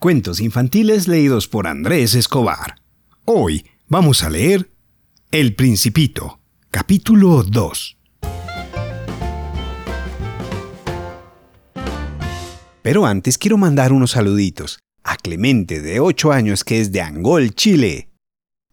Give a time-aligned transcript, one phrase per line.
[0.00, 2.76] Cuentos infantiles leídos por Andrés Escobar.
[3.24, 4.70] Hoy vamos a leer
[5.32, 6.38] El Principito,
[6.70, 7.98] capítulo 2.
[12.80, 17.56] Pero antes quiero mandar unos saluditos a Clemente de 8 años que es de Angol,
[17.56, 18.08] Chile.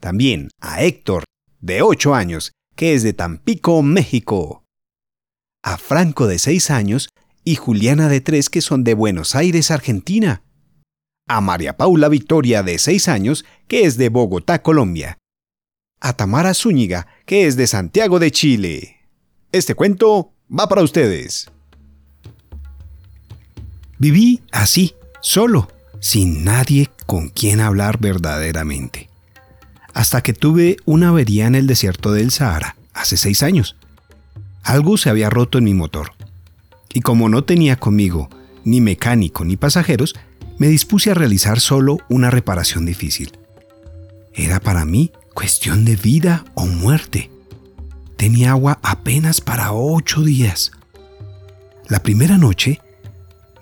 [0.00, 1.24] También a Héctor
[1.58, 4.62] de 8 años que es de Tampico, México.
[5.62, 7.08] A Franco de 6 años
[7.44, 10.43] y Juliana de 3 que son de Buenos Aires, Argentina
[11.26, 15.18] a María Paula Victoria de 6 años, que es de Bogotá, Colombia,
[16.00, 18.96] a Tamara Zúñiga, que es de Santiago de Chile.
[19.52, 21.50] Este cuento va para ustedes.
[23.98, 25.68] Viví así, solo,
[26.00, 29.08] sin nadie con quien hablar verdaderamente.
[29.94, 33.76] Hasta que tuve una avería en el desierto del Sahara, hace seis años.
[34.62, 36.12] Algo se había roto en mi motor.
[36.92, 38.28] Y como no tenía conmigo
[38.64, 40.14] ni mecánico ni pasajeros,
[40.58, 43.32] me dispuse a realizar solo una reparación difícil.
[44.32, 47.30] Era para mí cuestión de vida o muerte.
[48.16, 50.72] Tenía agua apenas para ocho días.
[51.88, 52.80] La primera noche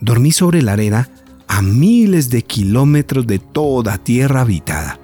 [0.01, 1.09] dormí sobre la arena
[1.49, 4.99] a miles de kilómetros de toda tierra habitada.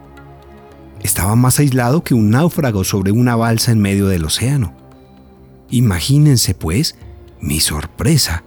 [1.02, 4.75] Estaba más aislado que un náufrago sobre una balsa en medio del océano.
[5.70, 6.97] Imagínense, pues,
[7.41, 8.42] mi sorpresa,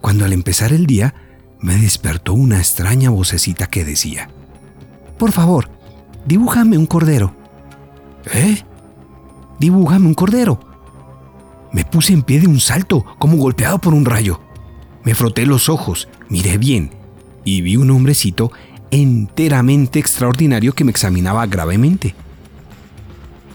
[0.00, 1.14] cuando al empezar el día
[1.60, 4.30] me despertó una extraña vocecita que decía,
[5.18, 5.68] Por favor,
[6.26, 7.34] dibújame un cordero.
[8.32, 8.62] ¿Eh?
[9.58, 10.60] Dibújame un cordero.
[11.72, 14.40] Me puse en pie de un salto, como golpeado por un rayo.
[15.04, 16.90] Me froté los ojos, miré bien,
[17.44, 18.52] y vi un hombrecito
[18.90, 22.14] enteramente extraordinario que me examinaba gravemente.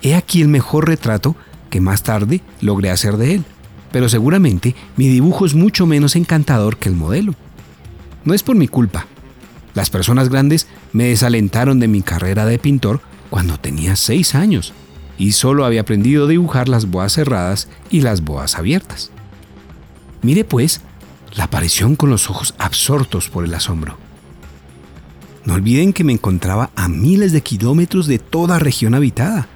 [0.02, 1.36] He aquí el mejor retrato
[1.70, 3.46] que más tarde logré hacer de él,
[3.92, 7.36] pero seguramente mi dibujo es mucho menos encantador que el modelo.
[8.26, 9.08] No es por mi culpa.
[9.74, 14.74] Las personas grandes me desalentaron de mi carrera de pintor cuando tenía seis años
[15.18, 19.12] y solo había aprendido a dibujar las boas cerradas y las boas abiertas.
[20.22, 20.82] Mire pues
[21.36, 23.98] la aparición con los ojos absortos por el asombro.
[25.46, 29.48] No olviden que me encontraba a miles de kilómetros de toda región habitada.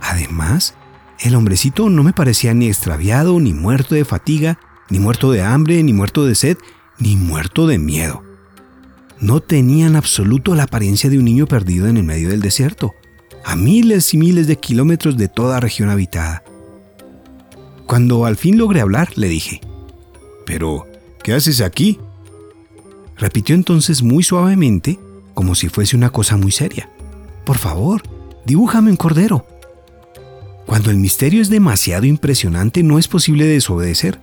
[0.00, 0.74] Además,
[1.18, 4.58] el hombrecito no me parecía ni extraviado, ni muerto de fatiga,
[4.88, 6.58] ni muerto de hambre, ni muerto de sed,
[7.00, 8.22] ni muerto de miedo.
[9.18, 12.94] No tenían absoluto la apariencia de un niño perdido en el medio del desierto,
[13.44, 16.42] a miles y miles de kilómetros de toda región habitada.
[17.86, 19.60] Cuando al fin logré hablar, le dije,
[20.46, 20.86] Pero,
[21.22, 21.98] ¿qué haces aquí?
[23.16, 24.98] Repitió entonces muy suavemente,
[25.34, 26.90] como si fuese una cosa muy seria.
[27.44, 28.02] Por favor,
[28.46, 29.46] dibújame un cordero.
[30.66, 34.20] Cuando el misterio es demasiado impresionante no es posible desobedecer.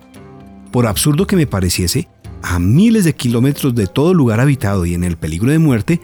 [0.72, 2.08] Por absurdo que me pareciese,
[2.42, 6.00] a miles de kilómetros de todo lugar habitado y en el peligro de muerte,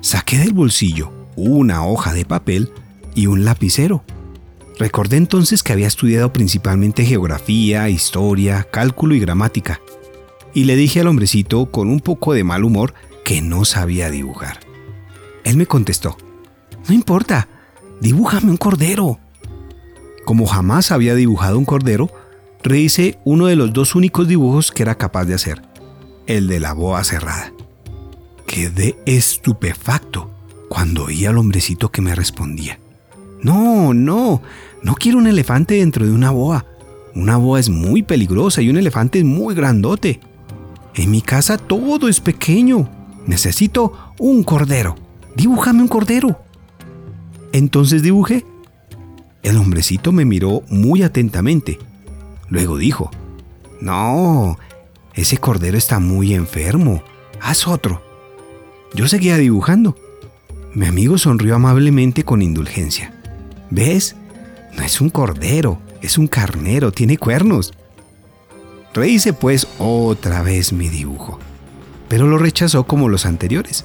[0.00, 2.72] saqué del bolsillo una hoja de papel
[3.14, 4.04] y un lapicero.
[4.78, 9.80] Recordé entonces que había estudiado principalmente geografía, historia, cálculo y gramática,
[10.54, 14.60] y le dije al hombrecito con un poco de mal humor que no sabía dibujar.
[15.44, 16.16] Él me contestó,
[16.88, 17.48] no importa,
[18.00, 19.18] dibújame un cordero.
[20.24, 22.10] Como jamás había dibujado un cordero,
[22.62, 25.69] rehice uno de los dos únicos dibujos que era capaz de hacer
[26.36, 27.52] el de la boa cerrada.
[28.46, 30.30] Quedé estupefacto
[30.68, 32.78] cuando oí al hombrecito que me respondía.
[33.42, 34.42] No, no,
[34.82, 36.66] no quiero un elefante dentro de una boa.
[37.14, 40.20] Una boa es muy peligrosa y un elefante es muy grandote.
[40.94, 42.88] En mi casa todo es pequeño.
[43.26, 44.96] Necesito un cordero.
[45.34, 46.40] Dibújame un cordero.
[47.52, 48.44] Entonces dibujé.
[49.42, 51.78] El hombrecito me miró muy atentamente.
[52.48, 53.10] Luego dijo,
[53.80, 54.58] No,
[55.14, 57.02] ese cordero está muy enfermo.
[57.40, 58.02] Haz otro.
[58.94, 59.96] Yo seguía dibujando.
[60.74, 63.12] Mi amigo sonrió amablemente con indulgencia.
[63.70, 64.16] ¿Ves?
[64.76, 67.72] No es un cordero, es un carnero, tiene cuernos.
[68.94, 71.38] Rehice pues otra vez mi dibujo,
[72.08, 73.84] pero lo rechazó como los anteriores.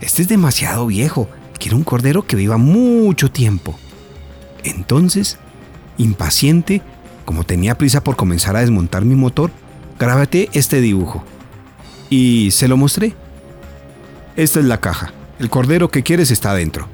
[0.00, 1.28] Este es demasiado viejo,
[1.58, 3.78] quiero un cordero que viva mucho tiempo.
[4.64, 5.38] Entonces,
[5.96, 6.82] impaciente,
[7.24, 9.50] como tenía prisa por comenzar a desmontar mi motor,
[9.98, 11.24] grábate este dibujo.
[12.10, 13.14] Y se lo mostré.
[14.36, 15.12] Esta es la caja.
[15.38, 16.88] El cordero que quieres está adentro.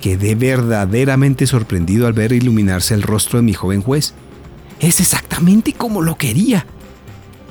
[0.00, 4.14] Quedé verdaderamente sorprendido al ver iluminarse el rostro de mi joven juez.
[4.80, 6.66] Es exactamente como lo quería.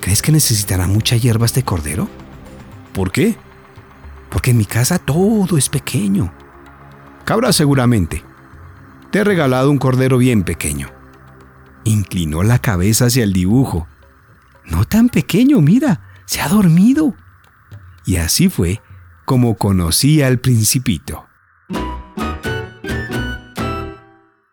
[0.01, 2.09] ¿Crees que necesitará mucha hierba este cordero?
[2.93, 3.35] ¿Por qué?
[4.29, 6.33] Porque en mi casa todo es pequeño.
[7.25, 8.23] Cabra seguramente.
[9.11, 10.89] Te he regalado un cordero bien pequeño.
[11.85, 13.87] Inclinó la cabeza hacia el dibujo
[14.65, 17.15] no tan pequeño, mira, se ha dormido.
[18.05, 18.81] Y así fue
[19.25, 21.25] como conocí al principito.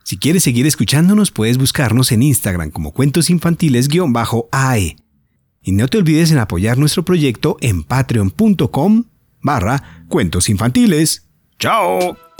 [0.03, 4.97] Si quieres seguir escuchándonos, puedes buscarnos en Instagram como cuentos infantiles-ae.
[5.63, 9.05] Y no te olvides en apoyar nuestro proyecto en patreon.com
[9.41, 11.29] barra cuentos infantiles.
[11.59, 12.30] ¡Chao!